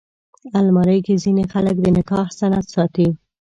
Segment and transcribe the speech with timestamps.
[0.57, 3.07] الماري کې ځینې خلک د نکاح سند ساتي